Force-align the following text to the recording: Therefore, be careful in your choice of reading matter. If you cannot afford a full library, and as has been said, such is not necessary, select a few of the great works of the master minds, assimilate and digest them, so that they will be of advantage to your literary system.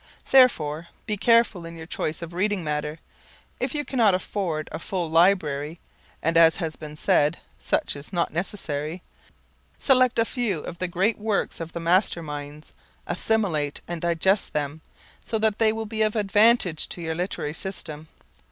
Therefore, 0.31 0.87
be 1.05 1.15
careful 1.15 1.63
in 1.63 1.75
your 1.75 1.85
choice 1.85 2.23
of 2.23 2.33
reading 2.33 2.63
matter. 2.63 2.97
If 3.59 3.75
you 3.75 3.85
cannot 3.85 4.15
afford 4.15 4.67
a 4.71 4.79
full 4.79 5.07
library, 5.07 5.79
and 6.23 6.37
as 6.37 6.55
has 6.55 6.75
been 6.75 6.95
said, 6.95 7.37
such 7.59 7.95
is 7.95 8.11
not 8.11 8.33
necessary, 8.33 9.03
select 9.77 10.17
a 10.17 10.25
few 10.25 10.61
of 10.61 10.79
the 10.79 10.87
great 10.87 11.19
works 11.19 11.59
of 11.59 11.73
the 11.73 11.79
master 11.79 12.23
minds, 12.23 12.73
assimilate 13.05 13.81
and 13.87 14.01
digest 14.01 14.53
them, 14.53 14.81
so 15.23 15.37
that 15.37 15.59
they 15.59 15.71
will 15.71 15.85
be 15.85 16.01
of 16.01 16.15
advantage 16.15 16.89
to 16.89 17.01
your 17.03 17.13
literary 17.13 17.53
system. 17.53 18.07